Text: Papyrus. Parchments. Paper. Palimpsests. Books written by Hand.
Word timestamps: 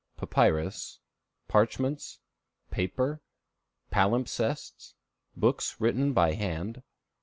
Papyrus. 0.17 0.97
Parchments. 1.47 2.21
Paper. 2.71 3.21
Palimpsests. 3.91 4.95
Books 5.37 5.75
written 5.79 6.11
by 6.11 6.33
Hand. 6.33 6.81